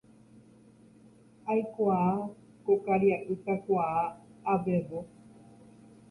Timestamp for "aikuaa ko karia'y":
1.55-3.35